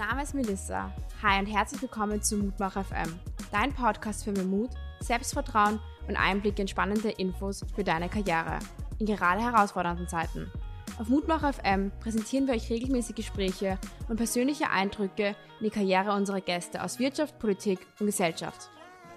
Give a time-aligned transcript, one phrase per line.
[0.00, 0.90] Name ist Melissa.
[1.22, 3.20] Hi und herzlich willkommen zu Mutmach FM,
[3.52, 5.78] dein Podcast für mehr Mut, Selbstvertrauen
[6.08, 8.60] und Einblick in spannende Infos für deine Karriere
[8.98, 10.50] in gerade herausfordernden Zeiten.
[10.98, 13.78] Auf Mutmach FM präsentieren wir euch regelmäßig Gespräche
[14.08, 18.70] und persönliche Eindrücke in die Karriere unserer Gäste aus Wirtschaft, Politik und Gesellschaft.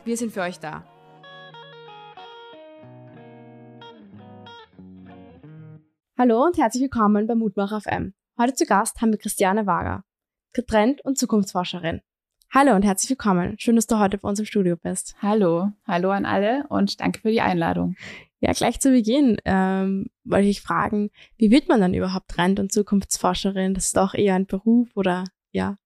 [0.03, 0.83] Wir sind für euch da.
[6.17, 8.13] Hallo und herzlich willkommen bei Mutmach FM.
[8.37, 10.03] Heute zu Gast haben wir Christiane Wager,
[10.61, 12.01] Trend- und Zukunftsforscherin.
[12.51, 13.55] Hallo und herzlich willkommen.
[13.57, 15.15] Schön, dass du heute bei uns im Studio bist.
[15.21, 17.95] Hallo, hallo an alle und danke für die Einladung.
[18.41, 22.71] Ja, gleich zu Beginn ähm, wollte ich fragen, wie wird man dann überhaupt Trend- und
[22.71, 23.73] Zukunftsforscherin?
[23.73, 25.77] Das ist doch eher ein Beruf oder ja,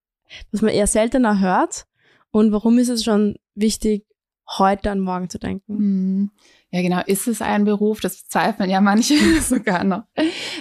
[0.52, 1.86] was man eher seltener hört.
[2.32, 4.07] Und warum ist es schon wichtig,
[4.58, 5.78] heute an morgen zu denken?
[5.78, 6.32] Hm.
[6.70, 7.02] Ja, genau.
[7.06, 8.02] Ist es ein Beruf?
[8.02, 10.04] Das bezweifeln ja manche sogar noch.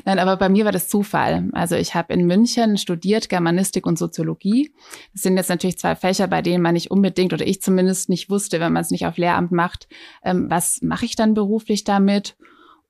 [0.04, 1.48] Nein, aber bei mir war das Zufall.
[1.52, 4.72] Also ich habe in München studiert Germanistik und Soziologie.
[5.12, 8.30] Das sind jetzt natürlich zwei Fächer, bei denen man nicht unbedingt oder ich zumindest nicht
[8.30, 9.88] wusste, wenn man es nicht auf Lehramt macht,
[10.22, 12.36] ähm, was mache ich dann beruflich damit?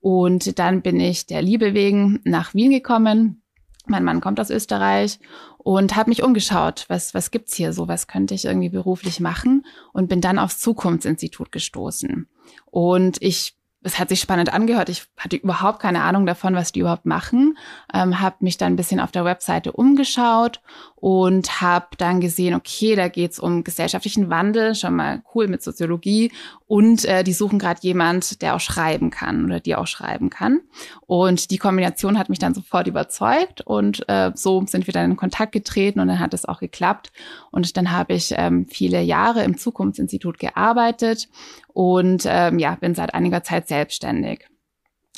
[0.01, 3.43] Und dann bin ich der Liebe wegen nach Wien gekommen.
[3.89, 5.19] Mein Mann kommt aus Österreich
[5.59, 9.65] und habe mich umgeschaut, was was gibt's hier so, was könnte ich irgendwie beruflich machen
[9.93, 12.29] und bin dann aufs Zukunftsinstitut gestoßen.
[12.67, 13.57] Und ich
[13.87, 14.89] es hat sich spannend angehört.
[14.89, 17.57] Ich hatte überhaupt keine Ahnung davon, was die überhaupt machen.
[17.95, 20.61] Ähm, habe mich dann ein bisschen auf der Webseite umgeschaut
[21.09, 26.33] und habe dann gesehen, okay, da geht's um gesellschaftlichen Wandel, schon mal cool mit Soziologie.
[26.67, 30.63] Und äh, die suchen gerade jemand, der auch schreiben kann oder die auch schreiben kann.
[31.07, 35.17] Und die Kombination hat mich dann sofort überzeugt und äh, so sind wir dann in
[35.17, 37.13] Kontakt getreten und dann hat es auch geklappt.
[37.53, 41.29] Und dann habe ich ähm, viele Jahre im Zukunftsinstitut gearbeitet
[41.73, 44.49] und ähm, ja, bin seit einiger Zeit selbstständig.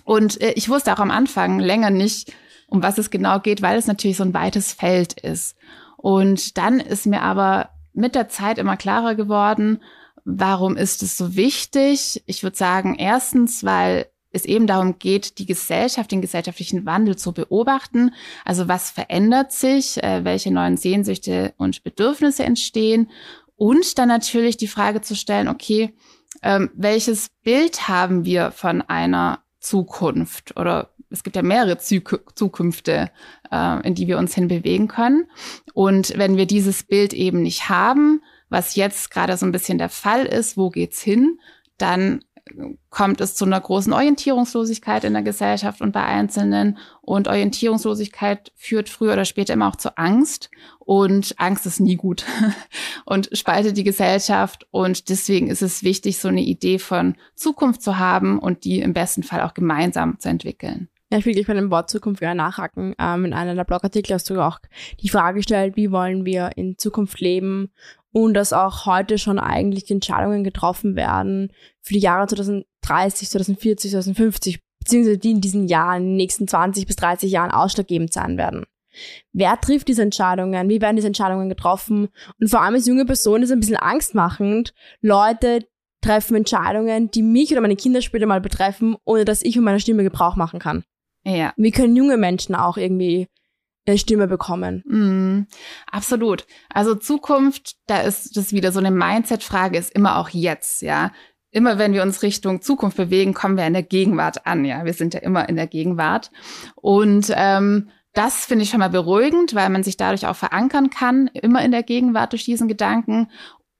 [0.04, 2.30] Und äh, ich wusste auch am Anfang länger nicht,
[2.68, 5.56] um was es genau geht, weil es natürlich so ein weites Feld ist.
[5.96, 9.82] Und dann ist mir aber mit der Zeit immer klarer geworden,
[10.24, 12.22] warum ist es so wichtig?
[12.26, 17.32] Ich würde sagen, erstens, weil es eben darum geht, die Gesellschaft, den gesellschaftlichen Wandel zu
[17.32, 18.12] beobachten.
[18.44, 23.10] Also was verändert sich, äh, welche neuen Sehnsüchte und Bedürfnisse entstehen.
[23.56, 25.94] Und dann natürlich die Frage zu stellen, okay,
[26.42, 33.10] ähm, welches Bild haben wir von einer Zukunft oder es gibt ja mehrere Zuk Zukünfte,
[33.50, 35.26] äh, in die wir uns hinbewegen können.
[35.74, 39.88] Und wenn wir dieses Bild eben nicht haben, was jetzt gerade so ein bisschen der
[39.88, 41.38] Fall ist, wo geht's hin,
[41.76, 42.20] dann
[42.90, 46.78] kommt es zu einer großen Orientierungslosigkeit in der Gesellschaft und bei Einzelnen.
[47.00, 50.50] Und Orientierungslosigkeit führt früher oder später immer auch zu Angst.
[50.78, 52.24] Und Angst ist nie gut
[53.04, 54.66] und spaltet die Gesellschaft.
[54.70, 58.92] Und deswegen ist es wichtig, so eine Idee von Zukunft zu haben und die im
[58.92, 60.88] besten Fall auch gemeinsam zu entwickeln.
[61.10, 62.94] Ja, ich will gleich bei dem Wort Zukunft wieder nachhaken.
[62.98, 64.58] Ähm, in einer der Blogartikel hast du auch
[65.00, 67.72] die Frage gestellt, wie wollen wir in Zukunft leben
[68.12, 74.60] und dass auch heute schon eigentlich Entscheidungen getroffen werden für die Jahre 2030, 2040, 2050,
[74.80, 78.64] beziehungsweise die in diesen Jahren, in den nächsten 20 bis 30 Jahren ausschlaggebend sein werden.
[79.32, 80.68] Wer trifft diese Entscheidungen?
[80.68, 82.08] Wie werden diese Entscheidungen getroffen?
[82.38, 84.74] Und vor allem als junge Person ist es ein bisschen angstmachend.
[85.00, 85.60] Leute
[86.02, 89.80] treffen Entscheidungen, die mich oder meine Kinder später mal betreffen, ohne dass ich von meiner
[89.80, 90.84] Stimme Gebrauch machen kann.
[91.24, 91.52] Ja.
[91.56, 93.28] Wie können junge Menschen auch irgendwie
[93.96, 94.82] Stimme bekommen.
[94.86, 95.46] Mm,
[95.90, 96.46] absolut.
[96.68, 101.12] Also Zukunft, da ist das wieder so eine Mindset-Frage, ist immer auch jetzt, ja.
[101.50, 104.84] Immer wenn wir uns Richtung Zukunft bewegen, kommen wir in der Gegenwart an, ja.
[104.84, 106.30] Wir sind ja immer in der Gegenwart.
[106.74, 111.28] Und ähm, das finde ich schon mal beruhigend, weil man sich dadurch auch verankern kann,
[111.28, 113.30] immer in der Gegenwart durch diesen Gedanken.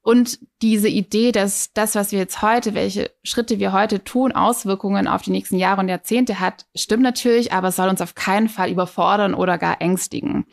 [0.09, 5.07] Und diese Idee, dass das, was wir jetzt heute, welche Schritte wir heute tun, Auswirkungen
[5.07, 8.71] auf die nächsten Jahre und Jahrzehnte hat, stimmt natürlich, aber soll uns auf keinen Fall
[8.71, 10.47] überfordern oder gar ängstigen.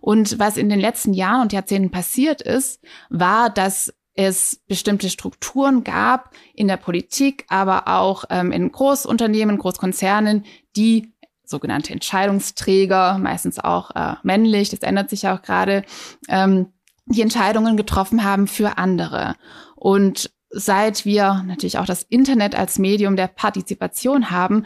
[0.00, 5.84] Und was in den letzten Jahren und Jahrzehnten passiert ist, war, dass es bestimmte Strukturen
[5.84, 11.14] gab in der Politik, aber auch ähm, in Großunternehmen, Großkonzernen, die
[11.44, 15.84] sogenannte Entscheidungsträger, meistens auch äh, männlich, das ändert sich ja auch gerade,
[16.28, 16.72] ähm,
[17.06, 19.34] die Entscheidungen getroffen haben für andere.
[19.74, 24.64] Und seit wir natürlich auch das Internet als Medium der Partizipation haben,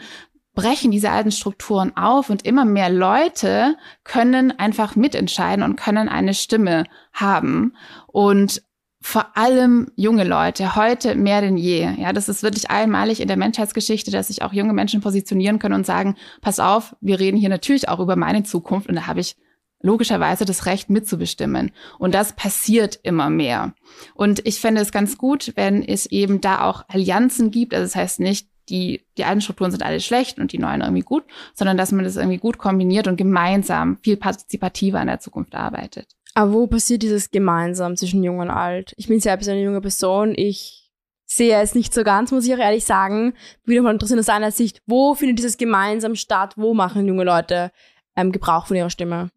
[0.53, 6.33] brechen diese alten Strukturen auf und immer mehr Leute können einfach mitentscheiden und können eine
[6.33, 7.75] Stimme haben.
[8.07, 8.61] Und
[9.03, 11.89] vor allem junge Leute, heute mehr denn je.
[11.97, 15.73] Ja, das ist wirklich einmalig in der Menschheitsgeschichte, dass sich auch junge Menschen positionieren können
[15.73, 19.21] und sagen, pass auf, wir reden hier natürlich auch über meine Zukunft und da habe
[19.21, 19.35] ich
[19.81, 21.71] logischerweise das Recht mitzubestimmen.
[21.99, 23.73] Und das passiert immer mehr.
[24.13, 27.73] Und ich fände es ganz gut, wenn es eben da auch Allianzen gibt.
[27.73, 31.01] Also das heißt nicht, die, die alten Strukturen sind alle schlecht und die neuen irgendwie
[31.01, 31.23] gut,
[31.53, 36.15] sondern dass man das irgendwie gut kombiniert und gemeinsam viel partizipativer an der Zukunft arbeitet.
[36.33, 38.93] Aber wo passiert dieses gemeinsam zwischen Jung und Alt?
[38.97, 40.33] Ich bin selbst eine junge Person.
[40.35, 40.89] Ich
[41.25, 43.33] sehe es nicht so ganz, muss ich auch ehrlich sagen.
[43.65, 46.53] Wieder mal interessiert aus seiner Sicht, wo findet dieses gemeinsam statt?
[46.55, 47.71] Wo machen junge Leute
[48.15, 49.29] ähm, Gebrauch von ihrer Stimme?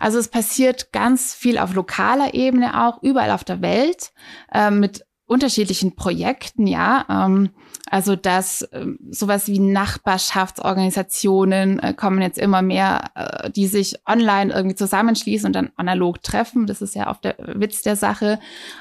[0.00, 4.12] Also es passiert ganz viel auf lokaler Ebene auch, überall auf der Welt,
[4.52, 7.06] äh, mit unterschiedlichen Projekten, ja.
[7.08, 7.50] Ähm,
[7.90, 14.52] also dass äh, sowas wie Nachbarschaftsorganisationen äh, kommen jetzt immer mehr, äh, die sich online
[14.52, 16.66] irgendwie zusammenschließen und dann analog treffen.
[16.66, 18.38] Das ist ja oft der Witz der Sache.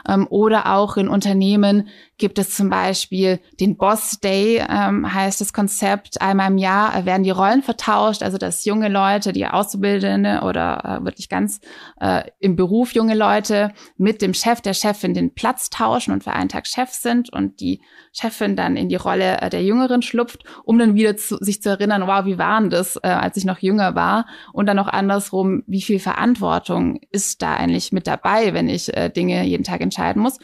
[0.07, 1.88] Ähm, oder auch in Unternehmen
[2.18, 6.21] gibt es zum Beispiel den Boss Day, ähm, heißt das Konzept.
[6.21, 11.03] Einmal im Jahr werden die Rollen vertauscht, also dass junge Leute, die Auszubildende oder äh,
[11.03, 11.62] wirklich ganz
[12.00, 16.33] äh, im Beruf junge Leute mit dem Chef, der Chefin den Platz tauschen und für
[16.33, 17.81] einen Tag Chef sind und die
[18.13, 21.69] Chefin dann in die Rolle äh, der Jüngeren schlüpft, um dann wieder zu, sich zu
[21.69, 24.27] erinnern, wow, wie waren das, äh, als ich noch jünger war?
[24.53, 29.09] Und dann auch andersrum, wie viel Verantwortung ist da eigentlich mit dabei, wenn ich äh,
[29.09, 30.39] Dinge jeden Tag entscheiden muss?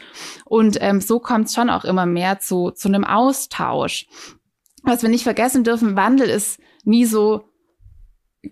[0.46, 4.06] Und ähm, so kommt es schon auch immer mehr zu, zu einem Austausch.
[4.82, 7.44] Was wir nicht vergessen dürfen, Wandel ist nie so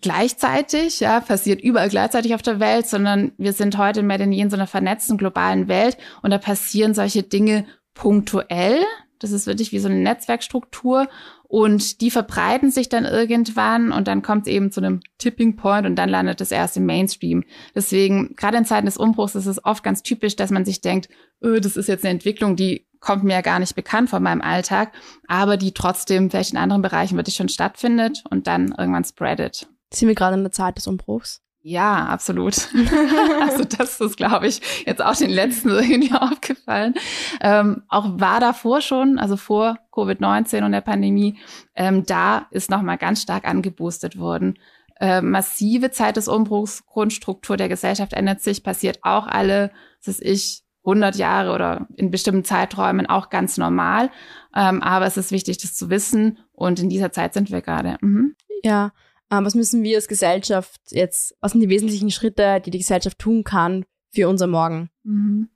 [0.03, 4.43] gleichzeitig, ja, passiert überall gleichzeitig auf der Welt, sondern wir sind heute mehr denn je
[4.43, 7.65] in so einer vernetzten globalen Welt und da passieren solche Dinge
[7.95, 8.85] punktuell,
[9.19, 11.09] das ist wirklich wie so eine Netzwerkstruktur
[11.45, 15.87] und die verbreiten sich dann irgendwann und dann kommt es eben zu einem Tipping Point
[15.87, 17.45] und dann landet es erst im Mainstream.
[17.75, 21.09] Deswegen, gerade in Zeiten des Umbruchs ist es oft ganz typisch, dass man sich denkt,
[21.43, 24.41] öh, das ist jetzt eine Entwicklung, die kommt mir ja gar nicht bekannt von meinem
[24.41, 24.93] Alltag,
[25.29, 29.69] aber die trotzdem vielleicht in anderen Bereichen wirklich schon stattfindet und dann irgendwann spreadet.
[29.93, 31.46] Sind wir gerade in der Zeit des Umbruchs?
[31.69, 32.69] Ja, absolut.
[33.41, 36.95] also das ist, glaube ich, jetzt auch den letzten irgendwie aufgefallen.
[37.41, 41.41] Ähm, auch war davor schon, also vor Covid-19 und der Pandemie,
[41.75, 44.61] ähm, da ist nochmal ganz stark angeboostet worden.
[45.01, 50.23] Äh, massive Zeit des Umbruchs, Grundstruktur der Gesellschaft ändert sich, passiert auch alle, das ist
[50.23, 54.11] ich, 100 Jahre oder in bestimmten Zeiträumen auch ganz normal.
[54.55, 56.39] Ähm, aber es ist wichtig, das zu wissen.
[56.53, 57.99] Und in dieser Zeit sind wir gerade.
[58.03, 58.37] Mhm.
[58.63, 58.93] Ja,
[59.29, 63.45] was müssen wir als Gesellschaft jetzt, was sind die wesentlichen Schritte, die die Gesellschaft tun
[63.45, 64.91] kann für unser Morgen?
[65.03, 65.49] Mhm.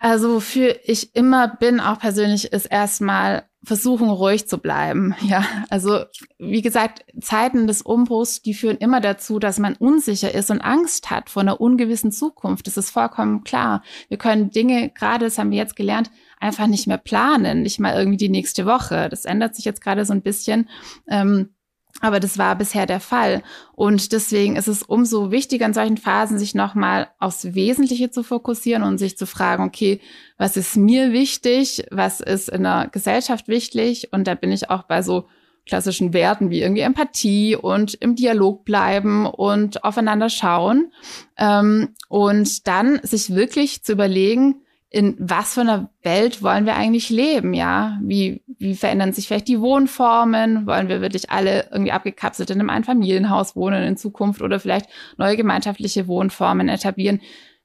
[0.00, 5.14] Also wofür ich immer bin, auch persönlich, ist erstmal versuchen, ruhig zu bleiben.
[5.22, 6.00] Ja, also
[6.38, 11.10] wie gesagt, Zeiten des Umbruchs, die führen immer dazu, dass man unsicher ist und Angst
[11.10, 12.66] hat vor einer ungewissen Zukunft.
[12.66, 13.82] Das ist vollkommen klar.
[14.08, 16.10] Wir können Dinge, gerade das haben wir jetzt gelernt,
[16.40, 19.08] einfach nicht mehr planen, nicht mal irgendwie die nächste Woche.
[19.08, 20.68] Das ändert sich jetzt gerade so ein bisschen.
[21.08, 21.54] Ähm,
[22.02, 23.42] aber das war bisher der Fall.
[23.74, 28.82] Und deswegen ist es umso wichtiger in solchen Phasen, sich nochmal aufs Wesentliche zu fokussieren
[28.82, 30.00] und sich zu fragen, okay,
[30.36, 31.86] was ist mir wichtig?
[31.92, 34.08] Was ist in der Gesellschaft wichtig?
[34.12, 35.28] Und da bin ich auch bei so
[35.64, 40.92] klassischen Werten wie irgendwie Empathie und im Dialog bleiben und aufeinander schauen.
[41.38, 44.61] Ähm, und dann sich wirklich zu überlegen,
[44.92, 47.98] in was für einer Welt wollen wir eigentlich leben, ja?
[48.02, 50.66] Wie, wie verändern sich vielleicht die Wohnformen?
[50.66, 55.38] Wollen wir wirklich alle irgendwie abgekapselt in einem Einfamilienhaus wohnen in Zukunft oder vielleicht neue
[55.38, 57.22] gemeinschaftliche Wohnformen etablieren?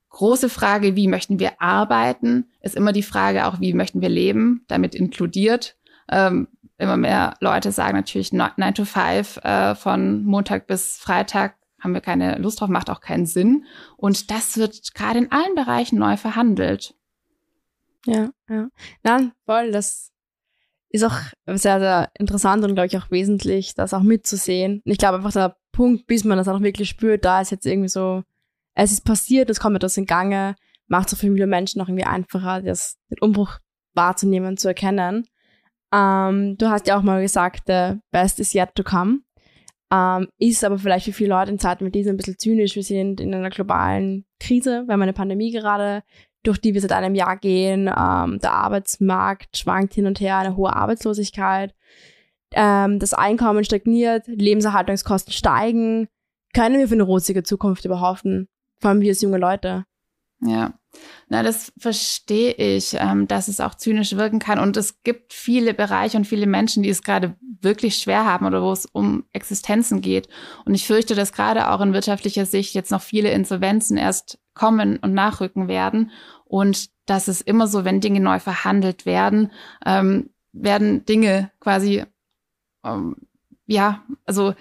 [0.10, 4.64] Große Frage, wie möchten wir arbeiten, ist immer die Frage auch, wie möchten wir leben,
[4.70, 5.76] damit inkludiert.
[6.10, 6.48] Ähm,
[6.78, 12.02] immer mehr Leute sagen natürlich 9 to 5 äh, von Montag bis Freitag haben wir
[12.02, 13.66] keine Lust drauf, macht auch keinen Sinn.
[13.98, 16.96] Und das wird gerade in allen Bereichen neu verhandelt.
[18.08, 18.70] Ja, ja.
[19.04, 20.12] Nein, voll, das
[20.90, 24.82] ist auch sehr, sehr interessant und glaube ich auch wesentlich, das auch mitzusehen.
[24.86, 27.90] Ich glaube einfach der Punkt, bis man das auch wirklich spürt, da ist jetzt irgendwie
[27.90, 28.24] so,
[28.74, 30.56] es ist passiert, es kommt etwas in Gange,
[30.88, 33.60] macht auch für viele Menschen auch irgendwie einfacher, das, den Umbruch
[33.94, 35.28] wahrzunehmen, zu erkennen.
[35.94, 39.20] Ähm, du hast ja auch mal gesagt, the best is yet to come.
[39.92, 42.76] Ähm, ist aber vielleicht für viele Leute in Zeiten mit diesen ein bisschen zynisch.
[42.76, 46.04] Wir sind in einer globalen Krise, wir haben eine Pandemie gerade,
[46.44, 47.88] durch die wir seit einem Jahr gehen.
[47.88, 51.74] Ähm, der Arbeitsmarkt schwankt hin und her, eine hohe Arbeitslosigkeit.
[52.52, 56.08] Ähm, das Einkommen stagniert, Lebenserhaltungskosten steigen.
[56.54, 58.24] Können wir für eine rosige Zukunft überhaupt,
[58.80, 59.86] vor allem wir als junge Leute?
[60.42, 60.74] Ja,
[61.30, 64.60] na, das verstehe ich, ähm, dass es auch zynisch wirken kann.
[64.60, 68.62] Und es gibt viele Bereiche und viele Menschen, die es gerade wirklich schwer haben oder
[68.62, 70.30] wo es um Existenzen geht.
[70.66, 74.98] Und ich fürchte, dass gerade auch in wirtschaftlicher Sicht jetzt noch viele Insolvenzen erst kommen
[74.98, 76.12] und nachrücken werden.
[76.46, 79.52] Und das ist immer so, wenn Dinge neu verhandelt werden,
[79.86, 82.06] ähm, werden Dinge quasi,
[82.84, 83.16] ähm,
[83.66, 84.54] ja, also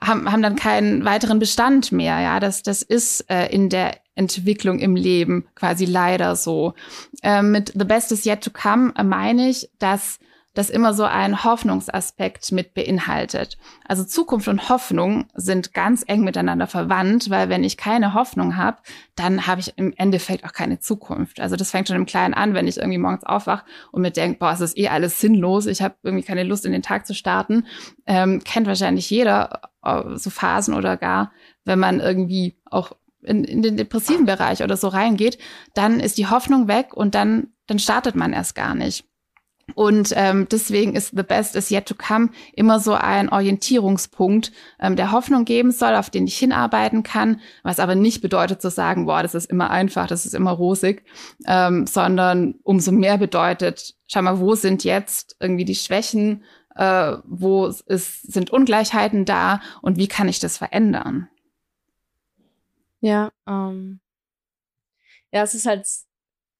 [0.00, 2.20] haben, haben dann keinen weiteren Bestand mehr.
[2.20, 6.74] Ja, das, das ist äh, in der Entwicklung im Leben quasi leider so.
[7.22, 10.18] Äh, mit The Best is Yet to Come äh, meine ich, dass
[10.56, 13.58] das immer so einen Hoffnungsaspekt mit beinhaltet.
[13.86, 18.78] Also Zukunft und Hoffnung sind ganz eng miteinander verwandt, weil wenn ich keine Hoffnung habe,
[19.16, 21.40] dann habe ich im Endeffekt auch keine Zukunft.
[21.40, 24.38] Also das fängt schon im Kleinen an, wenn ich irgendwie morgens aufwache und mir denke,
[24.38, 27.14] boah, es ist eh alles sinnlos, ich habe irgendwie keine Lust in den Tag zu
[27.14, 27.66] starten.
[28.06, 31.32] Ähm, kennt wahrscheinlich jeder äh, so Phasen oder gar,
[31.66, 32.92] wenn man irgendwie auch
[33.22, 35.38] in, in den depressiven Bereich oder so reingeht,
[35.74, 39.04] dann ist die Hoffnung weg und dann, dann startet man erst gar nicht.
[39.74, 44.94] Und ähm, deswegen ist The Best is Yet to Come immer so ein Orientierungspunkt, ähm,
[44.94, 49.06] der Hoffnung geben soll, auf den ich hinarbeiten kann, was aber nicht bedeutet zu sagen,
[49.06, 51.04] boah, das ist immer einfach, das ist immer rosig,
[51.46, 56.44] ähm, sondern umso mehr bedeutet, schau mal, wo sind jetzt irgendwie die Schwächen,
[56.76, 61.28] äh, wo ist, sind Ungleichheiten da und wie kann ich das verändern?
[63.00, 64.00] Ja, ähm,
[65.32, 65.86] ja, es ist halt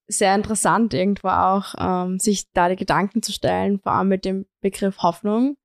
[0.08, 4.46] sehr interessant irgendwo auch, ähm, sich da die Gedanken zu stellen, vor allem mit dem
[4.60, 5.56] Begriff Hoffnung.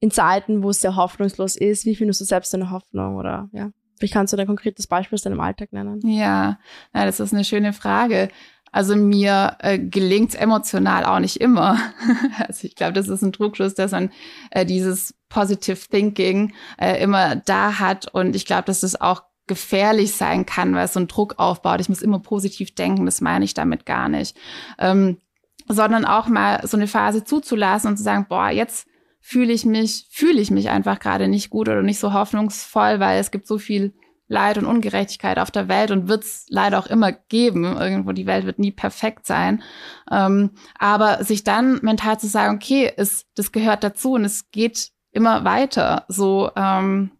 [0.00, 3.70] In Zeiten, wo es sehr hoffnungslos ist, wie findest du selbst eine Hoffnung oder ja?
[3.98, 6.00] Vielleicht kannst du da ein konkretes Beispiel aus deinem Alltag nennen.
[6.02, 6.58] Ja,
[6.94, 8.30] ja das ist eine schöne Frage.
[8.72, 11.78] Also mir äh, gelingt es emotional auch nicht immer.
[12.38, 14.10] also ich glaube, das ist ein Trugschluss, dass man
[14.52, 18.08] äh, dieses Positive Thinking äh, immer da hat.
[18.14, 21.80] Und ich glaube, dass das auch gefährlich sein kann, weil es so einen Druck aufbaut.
[21.80, 24.36] Ich muss immer positiv denken, das meine ich damit gar nicht.
[24.78, 25.18] Ähm,
[25.66, 28.86] sondern auch mal so eine Phase zuzulassen und zu sagen, boah, jetzt
[29.20, 33.18] fühle ich mich, fühle ich mich einfach gerade nicht gut oder nicht so hoffnungsvoll, weil
[33.18, 33.92] es gibt so viel
[34.28, 37.64] Leid und Ungerechtigkeit auf der Welt und wird es leider auch immer geben.
[37.64, 39.64] Irgendwo die Welt wird nie perfekt sein.
[40.10, 44.90] Ähm, aber sich dann mental zu sagen, okay, es, das gehört dazu und es geht
[45.10, 46.04] immer weiter.
[46.06, 47.10] So ähm,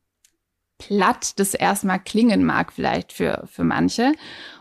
[0.81, 4.13] platt das erstmal klingen mag, vielleicht für, für manche.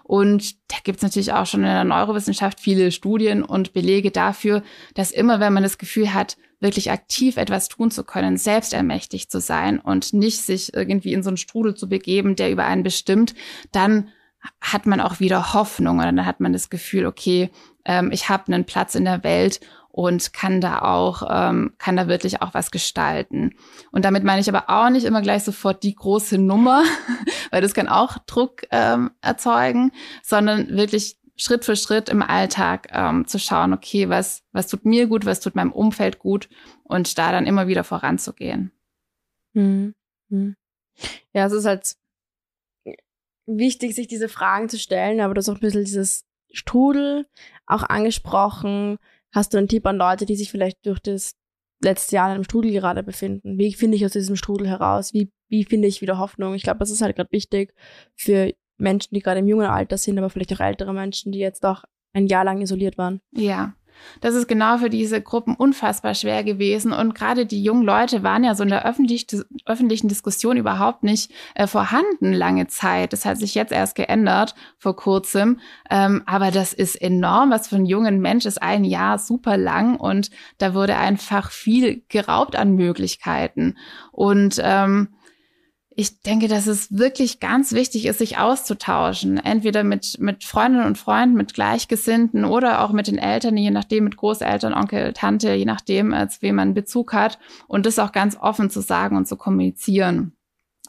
[0.04, 4.62] Und da gibt es natürlich auch schon in der Neurowissenschaft viele Studien und Belege dafür,
[4.94, 9.32] dass immer, wenn man das Gefühl hat, wirklich aktiv etwas tun zu können, selbst ermächtigt
[9.32, 12.84] zu sein und nicht sich irgendwie in so einen Strudel zu begeben, der über einen
[12.84, 13.34] bestimmt,
[13.72, 14.10] dann
[14.62, 17.50] hat man auch wieder Hoffnung und dann hat man das Gefühl, okay,
[17.86, 19.60] ähm, ich habe einen Platz in der Welt
[19.90, 23.56] und kann da auch, ähm, kann da wirklich auch was gestalten.
[23.92, 26.84] Und damit meine ich aber auch nicht immer gleich sofort die große Nummer,
[27.52, 29.92] weil das kann auch Druck ähm, erzeugen,
[30.24, 35.08] sondern wirklich Schritt für Schritt im Alltag ähm, zu schauen, okay, was, was tut mir
[35.08, 36.50] gut, was tut meinem Umfeld gut
[36.84, 38.72] und da dann immer wieder voranzugehen.
[39.54, 39.96] Hm.
[40.30, 40.56] Hm.
[41.34, 41.96] Ja, es ist halt
[43.46, 47.28] wichtig, sich diese Fragen zu stellen, aber das ist auch ein bisschen dieses Strudel
[47.66, 48.98] auch angesprochen,
[49.32, 51.36] Hast du einen Tipp an Leute, die sich vielleicht durch das
[51.82, 53.58] letzte Jahr in einem Strudel gerade befinden?
[53.58, 55.14] Wie finde ich aus diesem Strudel heraus?
[55.14, 56.54] Wie, wie finde ich wieder Hoffnung?
[56.56, 57.74] Ich glaube, das ist halt gerade wichtig
[58.16, 61.66] für Menschen, die gerade im jungen Alter sind, aber vielleicht auch ältere Menschen, die jetzt
[61.66, 61.84] auch
[62.14, 63.22] ein Jahr lang isoliert waren.
[63.32, 63.76] Ja,
[64.22, 66.92] das ist genau für diese Gruppen unfassbar schwer gewesen.
[66.92, 69.28] Und gerade die jungen Leute waren ja so in der öffentlich,
[69.66, 73.14] öffentlichen Diskussion überhaupt nicht äh, vorhanden lange Zeit.
[73.14, 75.60] Das hat sich jetzt erst geändert vor kurzem.
[75.90, 77.52] Ähm, aber das ist enorm.
[77.52, 82.04] Was für einen jungen Mensch ist ein Jahr super lang und da wurde einfach viel
[82.10, 83.78] geraubt an Möglichkeiten.
[84.12, 85.10] Und ähm,
[86.00, 89.36] ich denke, dass es wirklich ganz wichtig ist, sich auszutauschen.
[89.36, 94.06] Entweder mit, mit Freundinnen und Freunden, mit Gleichgesinnten oder auch mit den Eltern, je nachdem,
[94.06, 97.38] mit Großeltern, Onkel, Tante, je nachdem, als wem man Bezug hat.
[97.68, 100.32] Und das auch ganz offen zu sagen und zu kommunizieren.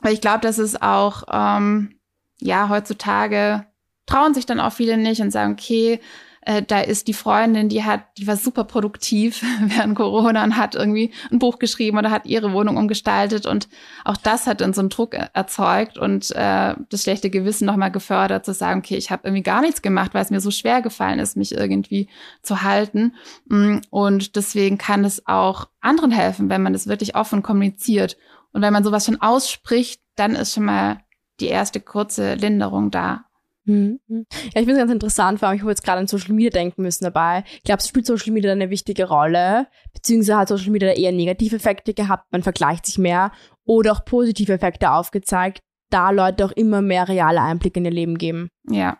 [0.01, 1.97] Weil ich glaube, dass es auch, ähm,
[2.41, 3.67] ja, heutzutage
[4.07, 5.99] trauen sich dann auch viele nicht und sagen, okay,
[6.43, 10.75] äh, da ist die Freundin, die hat, die war super produktiv während Corona und hat
[10.75, 13.69] irgendwie ein Buch geschrieben oder hat ihre Wohnung umgestaltet und
[14.05, 18.47] auch das hat dann so einen Druck erzeugt und äh, das schlechte Gewissen nochmal gefördert,
[18.47, 21.19] zu sagen, okay, ich habe irgendwie gar nichts gemacht, weil es mir so schwer gefallen
[21.19, 22.09] ist, mich irgendwie
[22.43, 23.15] zu halten.
[23.47, 28.17] Mm, und deswegen kann es auch anderen helfen, wenn man das wirklich offen kommuniziert.
[28.53, 31.01] Und wenn man sowas schon ausspricht, dann ist schon mal
[31.41, 33.25] die erste kurze Linderung da.
[33.71, 34.01] Mhm.
[34.09, 36.51] Ja, ich finde es ganz interessant, vor allem ich habe jetzt gerade an Social Media
[36.51, 37.45] denken müssen dabei.
[37.57, 41.95] Ich glaube, spielt Social Media eine wichtige Rolle, beziehungsweise hat Social Media eher negative Effekte
[41.95, 43.33] gehabt, man vergleicht sich mehr
[43.65, 45.61] oder auch positive Effekte aufgezeigt,
[45.91, 48.49] da Leute auch immer mehr reale Einblicke in ihr Leben geben.
[48.69, 48.99] Ja,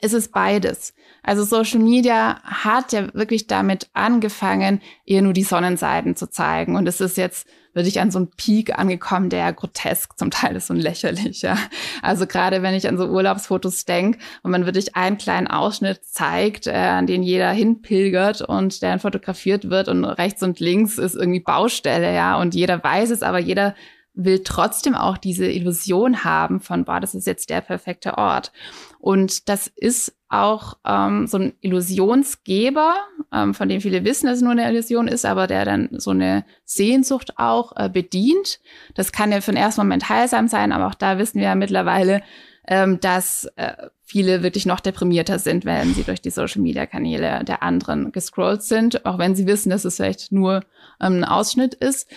[0.00, 0.94] es ist beides.
[1.22, 6.76] Also Social Media hat ja wirklich damit angefangen, ihr nur die Sonnenseiten zu zeigen.
[6.76, 10.70] Und es ist jetzt wirklich an so einem Peak angekommen, der grotesk zum Teil ist
[10.70, 11.42] und lächerlich.
[11.42, 11.56] Ja.
[12.02, 16.66] Also gerade wenn ich an so Urlaubsfotos denke und man wirklich einen kleinen Ausschnitt zeigt,
[16.66, 21.14] äh, an den jeder hinpilgert und der dann fotografiert wird und rechts und links ist
[21.14, 22.38] irgendwie Baustelle, ja.
[22.38, 23.74] Und jeder weiß es, aber jeder
[24.18, 28.52] will trotzdem auch diese Illusion haben von, boah, das ist jetzt der perfekte Ort.
[28.98, 32.94] Und das ist auch ähm, so ein Illusionsgeber,
[33.32, 36.10] ähm, von dem viele wissen, dass es nur eine Illusion ist, aber der dann so
[36.10, 38.60] eine Sehnsucht auch äh, bedient.
[38.94, 41.54] Das kann ja für den ersten Moment heilsam sein, aber auch da wissen wir ja
[41.54, 42.20] mittlerweile,
[42.68, 48.12] ähm, dass äh, viele wirklich noch deprimierter sind, wenn sie durch die Social-Media-Kanäle der anderen
[48.12, 50.56] gescrollt sind, auch wenn sie wissen, dass es vielleicht nur
[51.00, 52.10] ähm, ein Ausschnitt ist.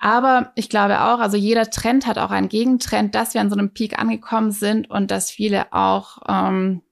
[0.00, 3.56] Aber ich glaube auch, also jeder Trend hat auch einen Gegentrend, dass wir an so
[3.56, 6.82] einem Peak angekommen sind und dass viele auch ähm,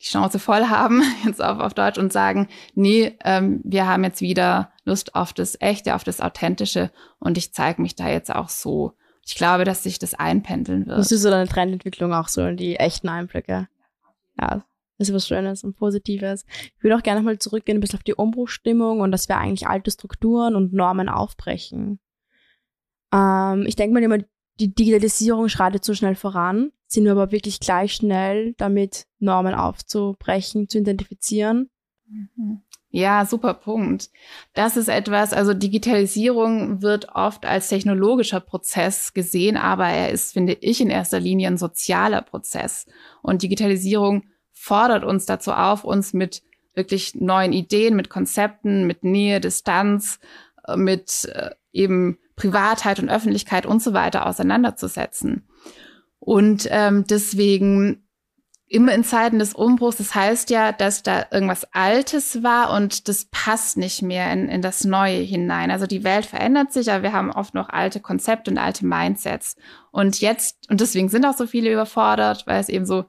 [0.00, 2.46] die Chance voll haben, jetzt auf, auf Deutsch, und sagen,
[2.76, 7.52] nee, ähm, wir haben jetzt wieder Lust auf das Echte, auf das Authentische und ich
[7.52, 8.92] zeige mich da jetzt auch so.
[9.26, 10.98] Ich glaube, dass sich das einpendeln wird.
[10.98, 13.68] Das ist so eine Trendentwicklung auch so, in die echten Einblicke.
[14.38, 14.64] Ja,
[14.98, 16.44] das ist was Schönes und Positives.
[16.76, 19.66] Ich würde auch gerne mal zurückgehen ein bisschen auf die Umbruchstimmung und dass wir eigentlich
[19.66, 21.98] alte Strukturen und Normen aufbrechen.
[23.12, 24.18] Ähm, ich denke mal immer,
[24.60, 30.68] die Digitalisierung schreitet so schnell voran, sind wir aber wirklich gleich schnell damit, Normen aufzubrechen,
[30.68, 31.70] zu identifizieren.
[32.08, 32.62] Mhm.
[32.94, 34.08] Ja, super Punkt.
[34.52, 40.52] Das ist etwas, also Digitalisierung wird oft als technologischer Prozess gesehen, aber er ist, finde
[40.60, 42.86] ich, in erster Linie ein sozialer Prozess.
[43.20, 49.40] Und Digitalisierung fordert uns dazu auf, uns mit wirklich neuen Ideen, mit Konzepten, mit Nähe,
[49.40, 50.20] Distanz,
[50.68, 55.48] äh, mit äh, eben Privatheit und Öffentlichkeit und so weiter auseinanderzusetzen.
[56.20, 58.03] Und ähm, deswegen
[58.74, 63.26] immer in Zeiten des Umbruchs, das heißt ja, dass da irgendwas Altes war und das
[63.26, 65.70] passt nicht mehr in, in das Neue hinein.
[65.70, 69.56] Also die Welt verändert sich, aber wir haben oft noch alte Konzepte und alte Mindsets.
[69.92, 73.04] Und jetzt, und deswegen sind auch so viele überfordert, weil es eben so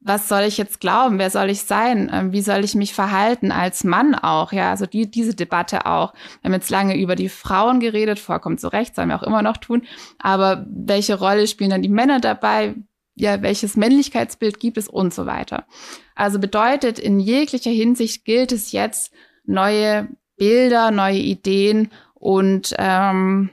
[0.00, 1.18] was soll ich jetzt glauben?
[1.18, 2.10] Wer soll ich sein?
[2.12, 4.52] Ähm, wie soll ich mich verhalten als Mann auch?
[4.52, 6.14] Ja, also die, diese Debatte auch.
[6.14, 9.42] Wir haben jetzt lange über die Frauen geredet, vollkommen zu Recht, sollen wir auch immer
[9.42, 9.82] noch tun.
[10.18, 12.76] Aber welche Rolle spielen dann die Männer dabei?
[13.18, 15.66] Ja, welches Männlichkeitsbild gibt es und so weiter.
[16.14, 19.12] Also bedeutet, in jeglicher Hinsicht gilt es jetzt,
[19.44, 23.50] neue Bilder, neue Ideen und ähm,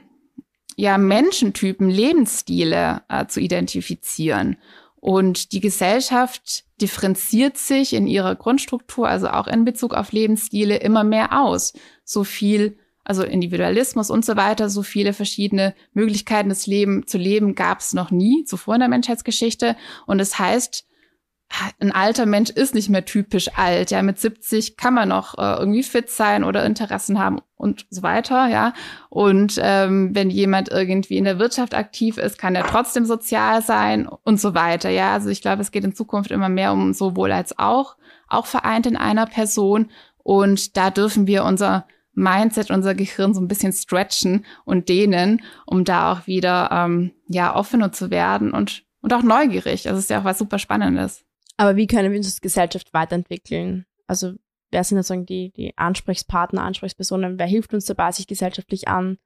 [0.76, 4.56] ja, Menschentypen, Lebensstile äh, zu identifizieren.
[4.96, 11.04] Und die Gesellschaft differenziert sich in ihrer Grundstruktur, also auch in Bezug auf Lebensstile, immer
[11.04, 11.72] mehr aus.
[12.04, 17.54] So viel, also Individualismus und so weiter, so viele verschiedene Möglichkeiten, das Leben zu leben,
[17.54, 19.76] gab es noch nie zuvor in der Menschheitsgeschichte.
[20.06, 20.86] Und es das heißt,
[21.78, 23.92] ein alter Mensch ist nicht mehr typisch alt.
[23.92, 28.02] Ja, mit 70 kann man noch äh, irgendwie fit sein oder Interessen haben und so
[28.02, 28.48] weiter.
[28.48, 28.72] Ja,
[29.08, 34.08] und ähm, wenn jemand irgendwie in der Wirtschaft aktiv ist, kann er trotzdem sozial sein
[34.08, 34.90] und so weiter.
[34.90, 37.96] Ja, also ich glaube, es geht in Zukunft immer mehr um sowohl als auch,
[38.28, 39.90] auch vereint in einer Person.
[40.24, 45.84] Und da dürfen wir unser Mindset, unser Gehirn so ein bisschen stretchen und dehnen, um
[45.84, 49.84] da auch wieder ähm, ja offener zu werden und und auch neugierig.
[49.84, 51.24] Das ist ja auch was super Spannendes.
[51.56, 53.86] Aber wie können wir uns als Gesellschaft weiterentwickeln?
[54.08, 54.32] Also
[54.72, 57.38] wer sind sozusagen die, die Ansprechpartner, Ansprechpersonen?
[57.38, 59.18] Wer hilft uns dabei, sich gesellschaftlich an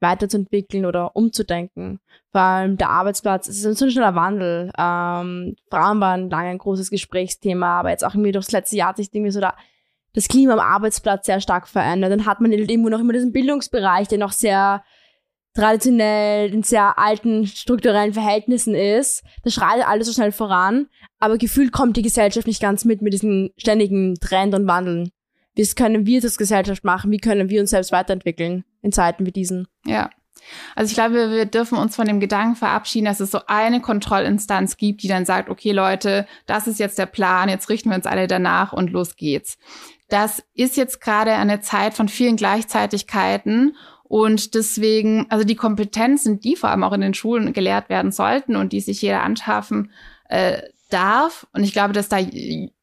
[0.00, 1.98] weiterzuentwickeln oder umzudenken?
[2.30, 4.70] Vor allem der Arbeitsplatz, es ist ein schneller Wandel.
[4.78, 9.12] Ähm, Frauen waren lange ein großes Gesprächsthema, aber jetzt auch irgendwie durchs letzte Jahr sich
[9.12, 9.56] irgendwie so da
[10.16, 12.10] das Klima am Arbeitsplatz sehr stark verändert.
[12.10, 14.82] Dann hat man irgendwo noch immer diesen Bildungsbereich, der noch sehr
[15.54, 19.22] traditionell in sehr alten strukturellen Verhältnissen ist.
[19.44, 23.12] Das schreitet alles so schnell voran, aber gefühlt kommt die Gesellschaft nicht ganz mit mit
[23.12, 25.10] diesen ständigen Trend und Wandeln.
[25.54, 27.10] Wie können wir das Gesellschaft machen?
[27.10, 29.68] Wie können wir uns selbst weiterentwickeln in Zeiten wie diesen?
[29.84, 30.10] Ja.
[30.74, 34.76] Also ich glaube, wir dürfen uns von dem Gedanken verabschieden, dass es so eine Kontrollinstanz
[34.76, 38.06] gibt, die dann sagt, okay Leute, das ist jetzt der Plan, jetzt richten wir uns
[38.06, 39.58] alle danach und los geht's.
[40.08, 46.54] Das ist jetzt gerade eine Zeit von vielen Gleichzeitigkeiten und deswegen, also die Kompetenzen, die
[46.54, 49.90] vor allem auch in den Schulen gelehrt werden sollten und die sich jeder anschaffen
[50.28, 52.18] äh, darf, und ich glaube, dass da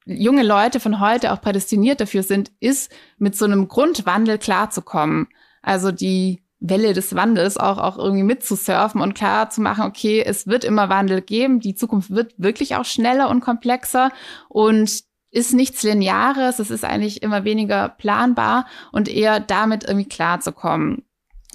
[0.06, 5.28] junge Leute von heute auch prädestiniert dafür sind, ist, mit so einem Grundwandel klarzukommen.
[5.62, 10.48] Also die Welle des Wandels auch, auch irgendwie mitzusurfen und klar zu machen, okay, es
[10.48, 14.12] wird immer Wandel geben, die Zukunft wird wirklich auch schneller und komplexer
[14.50, 21.04] und ist nichts Lineares, es ist eigentlich immer weniger planbar und eher damit irgendwie klarzukommen.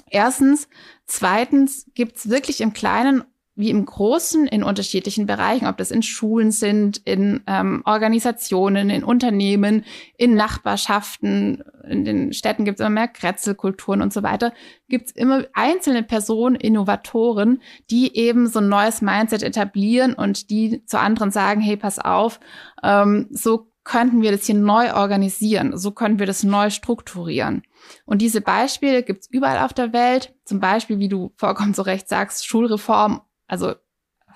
[0.09, 0.67] Erstens.
[1.05, 3.23] Zweitens gibt's wirklich im Kleinen
[3.59, 9.03] wie im Großen in unterschiedlichen Bereichen, ob das in Schulen sind, in ähm, Organisationen, in
[9.03, 9.83] Unternehmen,
[10.17, 14.53] in Nachbarschaften, in den Städten gibt es immer mehr Kretzelkulturen und so weiter,
[14.87, 20.85] gibt es immer einzelne Personen, Innovatoren, die eben so ein neues Mindset etablieren und die
[20.85, 22.39] zu anderen sagen, hey, pass auf,
[22.81, 27.63] ähm, so könnten wir das hier neu organisieren, so können wir das neu strukturieren.
[28.05, 30.35] Und diese Beispiele gibt's überall auf der Welt.
[30.45, 33.73] Zum Beispiel, wie du vollkommen so recht sagst, Schulreform, also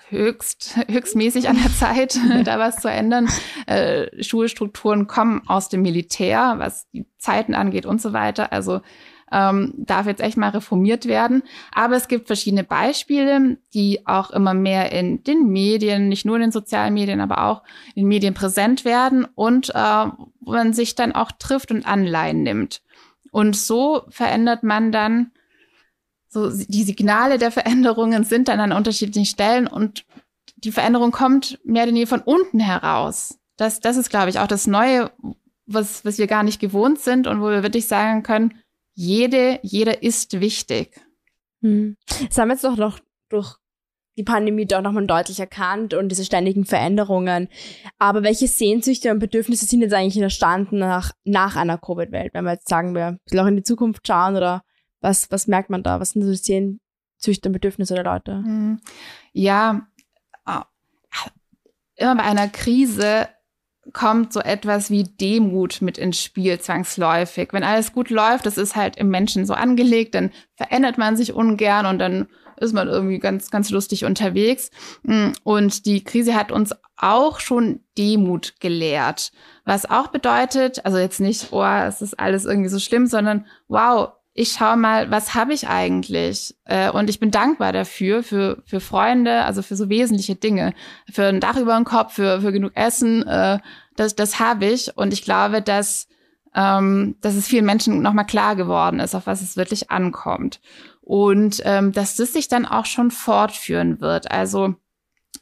[0.08, 3.28] höchst, höchstmäßig an der Zeit, da was zu ändern.
[3.66, 8.52] Äh, Schulstrukturen kommen aus dem Militär, was die Zeiten angeht und so weiter.
[8.52, 8.80] Also
[9.34, 11.42] ähm, darf jetzt echt mal reformiert werden.
[11.72, 16.42] Aber es gibt verschiedene Beispiele, die auch immer mehr in den Medien, nicht nur in
[16.42, 17.62] den sozialen Medien, aber auch
[17.96, 20.06] in den Medien präsent werden und äh,
[20.40, 22.80] wo man sich dann auch trifft und Anleihen nimmt.
[23.32, 25.32] Und so verändert man dann
[26.28, 30.04] so die Signale der Veränderungen sind dann an unterschiedlichen Stellen und
[30.56, 33.38] die Veränderung kommt mehr denn je von unten heraus.
[33.56, 35.12] Das, das ist, glaube ich, auch das Neue,
[35.66, 38.54] was, was wir gar nicht gewohnt sind und wo wir wirklich sagen können,
[38.94, 41.00] jede, jeder ist wichtig.
[41.60, 41.96] Hm.
[42.28, 43.56] Das haben wir jetzt doch noch durch
[44.16, 47.48] die Pandemie doch nochmal deutlich erkannt und diese ständigen Veränderungen.
[47.98, 52.52] Aber welche Sehnsüchte und Bedürfnisse sind jetzt eigentlich entstanden nach, nach einer Covid-Welt, wenn wir
[52.52, 54.62] jetzt sagen, wir sollen auch in die Zukunft schauen oder
[55.00, 56.00] was, was merkt man da?
[56.00, 58.36] Was sind so die Sehnsüchte und Bedürfnisse der Leute?
[58.36, 58.80] Hm.
[59.32, 59.88] Ja,
[60.44, 60.66] ah,
[61.96, 63.28] immer bei einer Krise
[63.92, 67.52] kommt so etwas wie Demut mit ins Spiel zwangsläufig.
[67.52, 71.34] Wenn alles gut läuft, das ist halt im Menschen so angelegt, dann verändert man sich
[71.34, 74.70] ungern und dann ist man irgendwie ganz, ganz lustig unterwegs.
[75.02, 79.32] Mm, und die Krise hat uns auch schon Demut gelehrt.
[79.64, 84.12] Was auch bedeutet, also jetzt nicht, oh, es ist alles irgendwie so schlimm, sondern wow,
[84.36, 86.56] ich schaue mal, was habe ich eigentlich?
[86.64, 90.74] Äh, und ich bin dankbar dafür, für, für Freunde, also für so wesentliche Dinge.
[91.10, 93.60] Für ein Dach über dem Kopf, für, für genug Essen, äh,
[93.94, 94.96] das, das habe ich.
[94.96, 96.08] Und ich glaube, dass,
[96.52, 100.60] ähm, dass es vielen Menschen nochmal klar geworden ist, auf was es wirklich ankommt.
[101.00, 104.32] Und ähm, dass das sich dann auch schon fortführen wird.
[104.32, 104.74] Also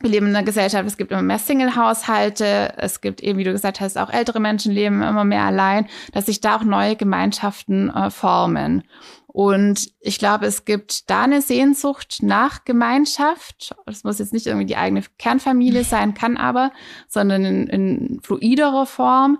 [0.02, 3.52] wir leben in einer Gesellschaft, es gibt immer mehr Single-Haushalte, es gibt eben, wie du
[3.52, 7.90] gesagt hast, auch ältere Menschen leben immer mehr allein, dass sich da auch neue Gemeinschaften
[7.90, 8.82] äh, formen.
[9.26, 13.74] Und ich glaube, es gibt da eine Sehnsucht nach Gemeinschaft.
[13.86, 16.70] Das muss jetzt nicht irgendwie die eigene Kernfamilie sein, kann aber,
[17.08, 19.38] sondern in, in fluiderer Form.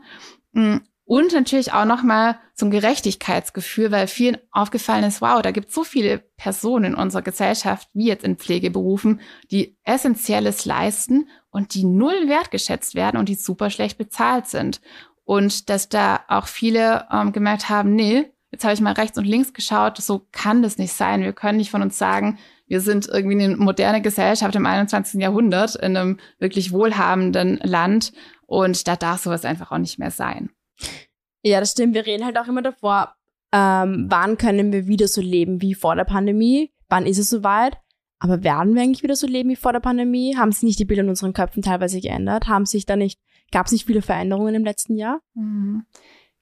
[1.13, 5.85] Und natürlich auch nochmal ein Gerechtigkeitsgefühl, weil vielen aufgefallen ist, wow, da gibt es so
[5.85, 9.21] viele Personen in unserer Gesellschaft, wie jetzt in Pflegeberufen,
[9.51, 14.81] die Essentielles leisten und die null wertgeschätzt werden und die super schlecht bezahlt sind.
[15.25, 19.27] Und dass da auch viele ähm, gemerkt haben, nee, jetzt habe ich mal rechts und
[19.27, 21.21] links geschaut, so kann das nicht sein.
[21.21, 25.21] Wir können nicht von uns sagen, wir sind irgendwie eine moderne Gesellschaft im 21.
[25.21, 28.15] Jahrhundert in einem wirklich wohlhabenden Land
[28.47, 30.49] und da darf sowas einfach auch nicht mehr sein.
[31.43, 31.95] Ja, das stimmt.
[31.95, 33.15] Wir reden halt auch immer davor,
[33.53, 36.73] ähm, wann können wir wieder so leben wie vor der Pandemie?
[36.89, 37.79] Wann ist es soweit?
[38.19, 40.37] Aber werden wir eigentlich wieder so leben wie vor der Pandemie?
[40.37, 42.47] Haben sich nicht die Bilder in unseren Köpfen teilweise geändert?
[42.47, 45.21] Haben sich da nicht, gab es nicht viele Veränderungen im letzten Jahr?
[45.35, 45.85] Mhm.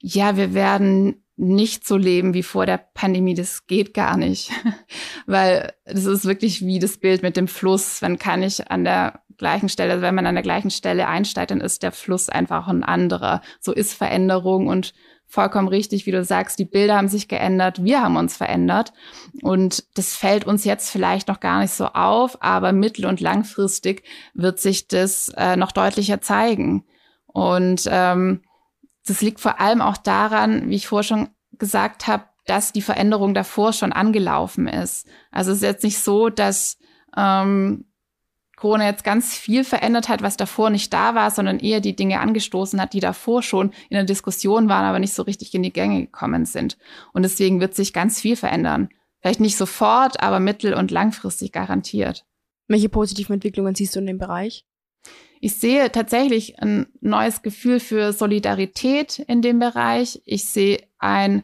[0.03, 3.35] Ja, wir werden nicht so leben wie vor der Pandemie.
[3.35, 4.51] Das geht gar nicht.
[5.27, 8.03] Weil das ist wirklich wie das Bild mit dem Fluss.
[8.03, 11.51] Wann kann ich an der gleichen Stelle, also wenn man an der gleichen Stelle einsteigt,
[11.51, 13.41] dann ist der Fluss einfach ein anderer.
[13.59, 14.93] So ist Veränderung und
[15.27, 18.93] vollkommen richtig, wie du sagst, die Bilder haben sich geändert, wir haben uns verändert
[19.43, 24.03] und das fällt uns jetzt vielleicht noch gar nicht so auf, aber mittel- und langfristig
[24.35, 26.85] wird sich das äh, noch deutlicher zeigen.
[27.27, 28.43] Und ähm,
[29.07, 33.35] das liegt vor allem auch daran, wie ich vorher schon gesagt habe, dass die Veränderung
[33.35, 35.07] davor schon angelaufen ist.
[35.31, 36.79] Also es ist jetzt nicht so, dass
[37.17, 37.85] ähm,
[38.57, 42.21] Corona jetzt ganz viel verändert hat, was davor nicht da war, sondern eher die Dinge
[42.21, 45.73] angestoßen hat, die davor schon in der Diskussion waren, aber nicht so richtig in die
[45.73, 46.77] Gänge gekommen sind.
[47.13, 48.91] Und deswegen wird sich ganz viel verändern.
[49.21, 52.27] Vielleicht nicht sofort, aber mittel- und langfristig garantiert.
[52.69, 54.67] Welche positiven Entwicklungen siehst du in dem Bereich?
[55.41, 60.21] Ich sehe tatsächlich ein neues Gefühl für Solidarität in dem Bereich.
[60.27, 61.43] Ich sehe ein,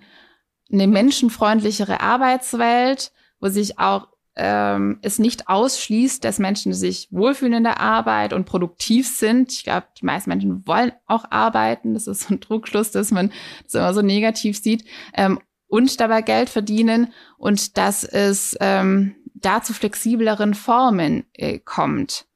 [0.71, 7.65] eine menschenfreundlichere Arbeitswelt, wo sich auch ähm, es nicht ausschließt, dass Menschen sich wohlfühlen in
[7.65, 9.51] der Arbeit und produktiv sind.
[9.51, 11.95] Ich glaube, die meisten Menschen wollen auch arbeiten.
[11.95, 13.33] Das ist so ein Druckschluss, dass man
[13.65, 14.85] das immer so negativ sieht.
[15.15, 22.27] Ähm, und dabei Geld verdienen und dass es ähm, da zu flexibleren Formen äh, kommt.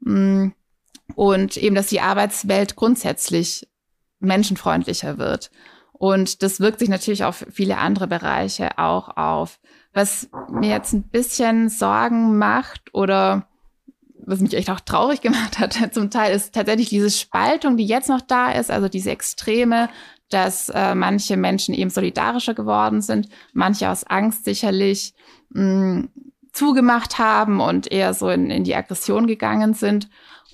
[0.00, 0.48] Mm.
[1.14, 3.68] Und eben, dass die Arbeitswelt grundsätzlich
[4.20, 5.50] menschenfreundlicher wird.
[5.92, 9.58] Und das wirkt sich natürlich auf viele andere Bereiche auch auf.
[9.92, 13.48] Was mir jetzt ein bisschen Sorgen macht oder
[14.28, 18.08] was mich echt auch traurig gemacht hat zum Teil, ist tatsächlich diese Spaltung, die jetzt
[18.08, 19.88] noch da ist, also diese Extreme,
[20.30, 25.14] dass äh, manche Menschen eben solidarischer geworden sind, manche aus Angst sicherlich
[25.50, 26.08] mh, mm,
[26.52, 30.08] zugemacht haben und eher so in, in die Aggression gegangen sind.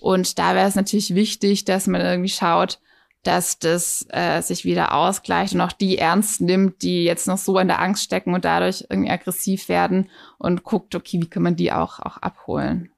[0.05, 2.79] Und da wäre es natürlich wichtig, dass man irgendwie schaut,
[3.23, 7.59] dass das äh, sich wieder ausgleicht und auch die ernst nimmt, die jetzt noch so
[7.59, 11.57] in der Angst stecken und dadurch irgendwie aggressiv werden und guckt, okay, wie kann man
[11.57, 12.91] die auch, auch abholen.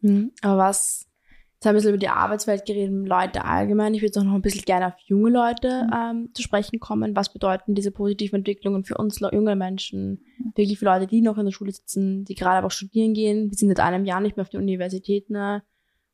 [0.00, 0.32] Mhm.
[0.40, 1.06] Aber was,
[1.56, 3.92] jetzt haben wir ein bisschen über die Arbeitswelt geredet, Leute allgemein.
[3.92, 5.92] Ich würde auch noch ein bisschen gerne auf junge Leute mhm.
[5.94, 7.14] ähm, zu sprechen kommen.
[7.14, 10.24] Was bedeuten diese positiven Entwicklungen für uns junge Menschen?
[10.54, 13.50] Wirklich für Leute, die noch in der Schule sitzen, die gerade aber auch studieren gehen.
[13.50, 15.28] Wir sind seit einem Jahr nicht mehr auf der Universität.
[15.28, 15.62] Ne?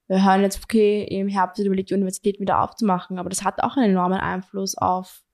[0.06, 3.18] Wir hören jetzt, okay, im Herbst wird überlegt, die Universität wieder aufzumachen.
[3.18, 5.24] Aber das hat auch einen enormen Einfluss auf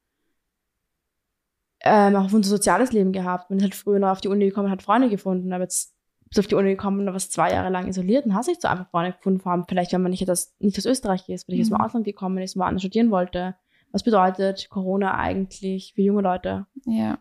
[1.83, 3.51] ähm, auch auf unser soziales Leben gehabt.
[3.51, 5.95] Man ist halt früher noch auf die Uni gekommen, hat Freunde gefunden, aber jetzt
[6.29, 8.69] bist auf die Uni gekommen und warst zwei Jahre lang isoliert und hast nicht so
[8.69, 11.55] einfach Freunde gefunden, vor allem vielleicht, wenn man nicht, das, nicht aus Österreich ist, weil
[11.55, 11.75] ich mhm.
[11.75, 13.57] aus dem Ausland gekommen ist, woanders studieren wollte.
[13.93, 16.67] Was bedeutet Corona eigentlich für junge Leute?
[16.85, 17.19] Ja.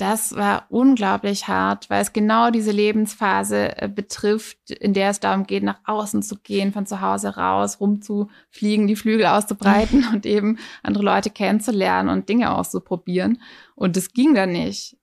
[0.00, 5.46] Das war unglaublich hart, weil es genau diese Lebensphase äh, betrifft, in der es darum
[5.46, 10.58] geht, nach außen zu gehen, von zu Hause raus, rumzufliegen, die Flügel auszubreiten und eben
[10.82, 13.42] andere Leute kennenzulernen und Dinge auszuprobieren.
[13.74, 14.96] Und das ging dann nicht.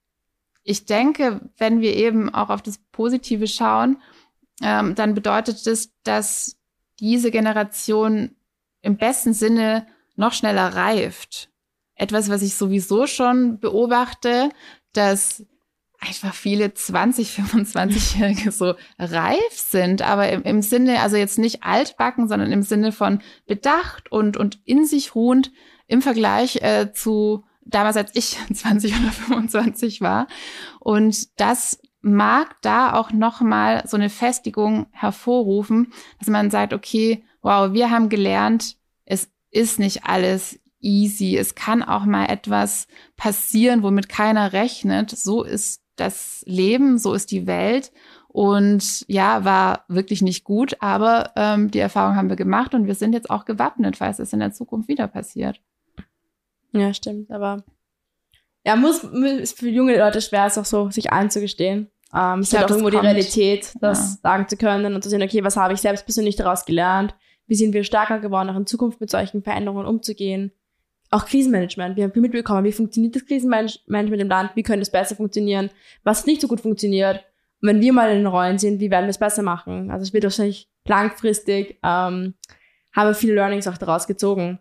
[0.63, 4.01] Ich denke, wenn wir eben auch auf das Positive schauen,
[4.63, 6.57] ähm, dann bedeutet das, dass
[6.99, 8.35] diese Generation
[8.81, 11.51] im besten Sinne noch schneller reift.
[11.93, 14.49] Etwas, was ich sowieso schon beobachte,
[14.93, 15.45] dass
[15.99, 22.27] einfach viele 20, 25-Jährige so reif sind, aber im, im, Sinne, also jetzt nicht altbacken,
[22.27, 25.51] sondern im Sinne von bedacht und, und in sich ruhend
[25.87, 30.27] im Vergleich äh, zu damals, als ich 20 oder 25 war.
[30.79, 37.73] Und das mag da auch nochmal so eine Festigung hervorrufen, dass man sagt, okay, wow,
[37.73, 41.37] wir haben gelernt, es ist nicht alles easy.
[41.37, 45.11] Es kann auch mal etwas passieren, womit keiner rechnet.
[45.11, 47.91] So ist das Leben, so ist die Welt.
[48.27, 52.93] Und ja, war wirklich nicht gut, aber ähm, die Erfahrung haben wir gemacht und wir
[52.93, 55.59] sind jetzt auch gewappnet, falls es in der Zukunft wieder passiert.
[56.71, 57.31] Ja, stimmt.
[57.31, 57.63] Aber
[58.63, 61.89] ja, muss, ist für junge Leute schwer, es auch so sich einzugestehen.
[62.13, 64.29] Ähm, es ist halt auch irgendwo die Realität, das ja.
[64.29, 67.15] sagen zu können und zu sehen, okay, was habe ich selbst persönlich daraus gelernt?
[67.47, 70.51] Wie sind wir stärker geworden, auch in Zukunft mit solchen Veränderungen umzugehen?
[71.09, 71.95] Auch Krisenmanagement.
[71.95, 75.69] Wir haben viel mitbekommen, wie funktioniert das Krisenmanagement im Land, wie könnte es besser funktionieren,
[76.03, 77.23] was nicht so gut funktioniert.
[77.61, 79.89] Und wenn wir mal in den Rollen sind, wie werden wir es besser machen?
[79.89, 82.35] Also es wird wahrscheinlich langfristig, ähm,
[82.93, 84.59] haben wir viele Learnings auch daraus gezogen.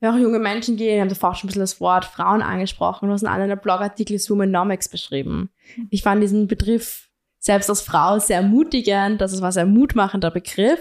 [0.00, 3.12] Wenn auch junge Menschen gehen, haben davor schon ein bisschen das Wort Frauen angesprochen, du
[3.12, 5.50] hast in einem Blogartikel Womanomics beschrieben.
[5.90, 7.05] Ich fand diesen Begriff
[7.46, 10.80] selbst als Frau sehr ermutigend, das war sehr mutmachender Begriff.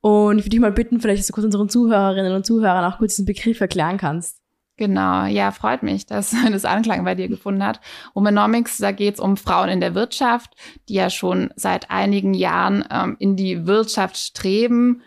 [0.00, 2.98] Und ich würde dich mal bitten, vielleicht, dass du kurz unseren Zuhörerinnen und Zuhörern auch
[2.98, 4.38] kurz diesen Begriff erklären kannst.
[4.78, 7.80] Genau, ja, freut mich, dass das Anklang bei dir gefunden hat.
[8.14, 10.54] Womenomics, da geht es um Frauen in der Wirtschaft,
[10.88, 15.02] die ja schon seit einigen Jahren ähm, in die Wirtschaft streben.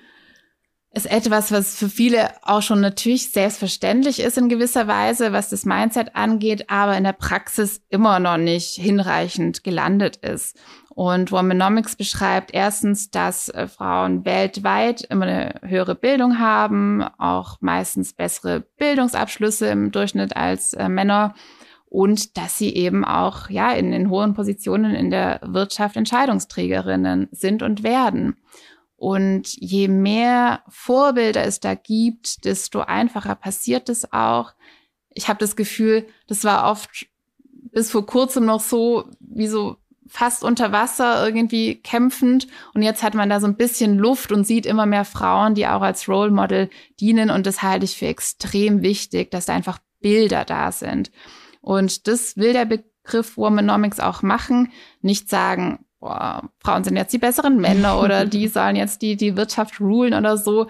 [0.94, 5.66] Ist etwas, was für viele auch schon natürlich selbstverständlich ist in gewisser Weise, was das
[5.66, 10.58] Mindset angeht, aber in der Praxis immer noch nicht hinreichend gelandet ist.
[10.94, 18.12] Und Womanomics beschreibt erstens, dass äh, Frauen weltweit immer eine höhere Bildung haben, auch meistens
[18.12, 21.34] bessere Bildungsabschlüsse im Durchschnitt als äh, Männer
[21.86, 27.64] und dass sie eben auch ja in den hohen Positionen in der Wirtschaft Entscheidungsträgerinnen sind
[27.64, 28.38] und werden.
[28.98, 34.54] Und je mehr Vorbilder es da gibt, desto einfacher passiert es auch.
[35.10, 37.08] Ich habe das Gefühl, das war oft
[37.72, 39.78] bis vor kurzem noch so, wie so
[40.12, 42.48] fast unter Wasser irgendwie kämpfend.
[42.74, 45.66] Und jetzt hat man da so ein bisschen Luft und sieht immer mehr Frauen, die
[45.68, 46.70] auch als Role Model
[47.00, 47.30] dienen.
[47.30, 51.12] Und das halte ich für extrem wichtig, dass da einfach Bilder da sind.
[51.62, 54.74] Und das will der Begriff Womanomics auch machen.
[55.02, 59.38] Nicht sagen, boah, Frauen sind jetzt die besseren Männer oder die sollen jetzt die, die
[59.38, 60.68] Wirtschaft rulen oder so,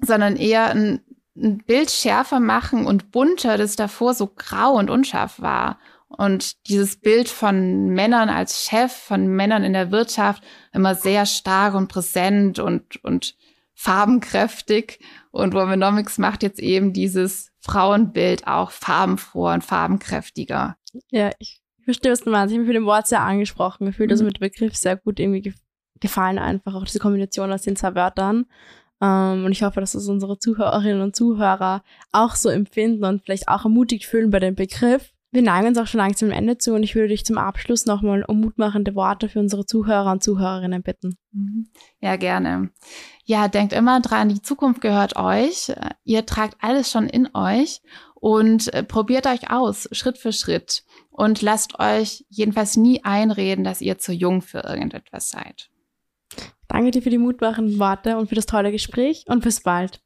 [0.00, 1.00] sondern eher ein,
[1.36, 5.78] ein Bild schärfer machen und bunter, das davor so grau und unscharf war.
[6.16, 11.74] Und dieses Bild von Männern als Chef, von Männern in der Wirtschaft immer sehr stark
[11.74, 13.36] und präsent und, und
[13.74, 15.00] farbenkräftig.
[15.30, 20.76] Und Womenomics macht jetzt eben dieses Frauenbild auch farbenfroh und farbenkräftiger.
[21.10, 22.52] Ja, ich verstehe, du meinst.
[22.52, 23.86] Ich habe mich mit dem Wort sehr angesprochen.
[23.86, 25.54] gefühlt, also mit dem Begriff sehr gut irgendwie
[26.00, 26.74] gefallen einfach.
[26.74, 28.46] Auch diese Kombination aus den zwei Wörtern.
[29.00, 33.22] Um, ähm, und ich hoffe, dass das unsere Zuhörerinnen und Zuhörer auch so empfinden und
[33.24, 35.13] vielleicht auch ermutigt fühlen bei dem Begriff.
[35.34, 37.86] Wir neigen uns auch schon langsam am Ende zu und ich würde dich zum Abschluss
[37.86, 41.16] nochmal um mutmachende Worte für unsere Zuhörer und Zuhörerinnen bitten.
[41.32, 41.66] Mhm.
[42.00, 42.70] Ja, gerne.
[43.24, 45.72] Ja, denkt immer dran, die Zukunft gehört euch.
[46.04, 47.82] Ihr tragt alles schon in euch
[48.14, 50.84] und äh, probiert euch aus, Schritt für Schritt.
[51.10, 55.68] Und lasst euch jedenfalls nie einreden, dass ihr zu jung für irgendetwas seid.
[56.68, 60.00] Danke dir für die mutmachenden Worte und für das tolle Gespräch und bis bald.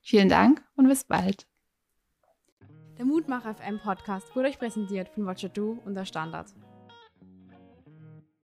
[0.00, 1.49] Vielen Dank und bis bald.
[3.00, 6.52] Der Mutmacher FM Podcast wurde euch präsentiert von Watcher Du und der Standard.